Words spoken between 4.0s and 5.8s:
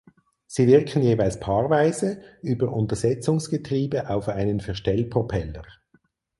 auf einen Verstellpropeller.